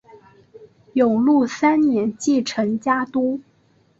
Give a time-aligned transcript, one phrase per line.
[0.93, 3.39] 永禄三年继承家督。